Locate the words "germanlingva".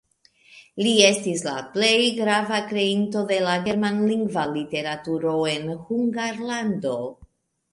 3.67-4.47